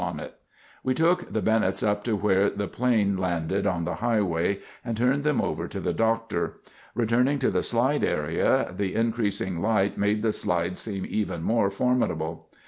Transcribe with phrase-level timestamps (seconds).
[0.01, 0.39] (United Press International)]
[0.83, 5.23] "We took the Bennetts up to where the plane landed on the highway and turned
[5.23, 6.59] them over to the doctor.
[6.95, 12.49] Returning to the slide area, the increasing light made the slide seem even more formidable.